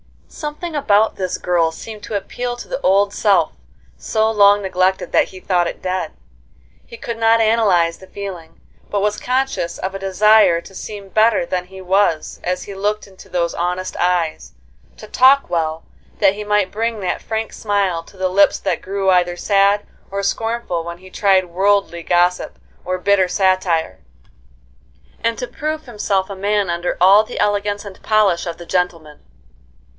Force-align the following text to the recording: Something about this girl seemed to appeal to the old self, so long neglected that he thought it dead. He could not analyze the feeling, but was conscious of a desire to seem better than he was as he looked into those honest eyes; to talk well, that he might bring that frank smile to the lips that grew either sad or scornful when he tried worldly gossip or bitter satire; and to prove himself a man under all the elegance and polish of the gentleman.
Something 0.27 0.75
about 0.75 1.17
this 1.17 1.37
girl 1.37 1.71
seemed 1.71 2.01
to 2.03 2.15
appeal 2.15 2.55
to 2.55 2.67
the 2.67 2.79
old 2.81 3.13
self, 3.13 3.51
so 3.97 4.31
long 4.31 4.61
neglected 4.63 5.11
that 5.11 5.25
he 5.25 5.39
thought 5.39 5.67
it 5.67 5.81
dead. 5.81 6.13
He 6.87 6.97
could 6.97 7.17
not 7.17 7.41
analyze 7.41 7.97
the 7.99 8.07
feeling, 8.07 8.59
but 8.89 9.01
was 9.01 9.19
conscious 9.19 9.77
of 9.77 9.93
a 9.93 9.99
desire 9.99 10.59
to 10.61 10.73
seem 10.73 11.09
better 11.09 11.45
than 11.45 11.65
he 11.65 11.81
was 11.81 12.39
as 12.43 12.63
he 12.63 12.73
looked 12.73 13.05
into 13.05 13.29
those 13.29 13.53
honest 13.53 13.95
eyes; 13.97 14.53
to 14.97 15.05
talk 15.05 15.49
well, 15.51 15.83
that 16.19 16.33
he 16.33 16.43
might 16.45 16.71
bring 16.71 17.01
that 17.01 17.21
frank 17.21 17.51
smile 17.53 18.01
to 18.03 18.17
the 18.17 18.29
lips 18.29 18.57
that 18.57 18.81
grew 18.81 19.09
either 19.11 19.35
sad 19.35 19.85
or 20.09 20.23
scornful 20.23 20.83
when 20.83 20.97
he 20.99 21.11
tried 21.11 21.45
worldly 21.51 22.01
gossip 22.01 22.57
or 22.85 22.97
bitter 22.97 23.27
satire; 23.27 23.99
and 25.23 25.37
to 25.37 25.45
prove 25.45 25.85
himself 25.85 26.27
a 26.29 26.35
man 26.35 26.69
under 26.71 26.97
all 26.99 27.23
the 27.23 27.39
elegance 27.39 27.85
and 27.85 28.01
polish 28.01 28.47
of 28.47 28.57
the 28.57 28.65
gentleman. 28.65 29.19